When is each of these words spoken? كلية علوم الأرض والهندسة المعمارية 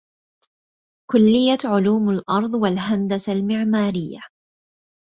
كلية 1.11 1.57
علوم 1.65 2.09
الأرض 2.09 2.53
والهندسة 2.55 3.33
المعمارية 3.33 4.23